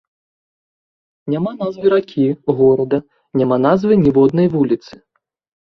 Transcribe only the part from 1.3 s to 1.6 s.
Няма